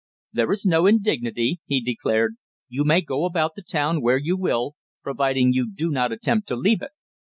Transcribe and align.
"There 0.33 0.51
is 0.51 0.65
no 0.65 0.87
indignity," 0.87 1.59
he 1.67 1.79
declared. 1.79 2.33
"You 2.67 2.83
may 2.83 3.01
go 3.01 3.23
about 3.23 3.53
the 3.55 3.61
town 3.61 4.01
where 4.01 4.17
you 4.17 4.35
will 4.35 4.73
providing 5.03 5.53
you 5.53 5.71
do 5.71 5.91
not 5.91 6.11
attempt 6.11 6.47
to 6.47 6.55
leave 6.55 6.81
it. 6.81 6.93